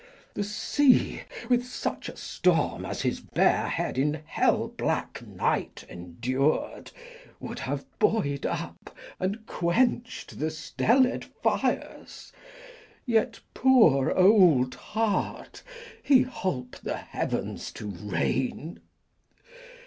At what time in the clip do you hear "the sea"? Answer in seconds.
0.33-1.21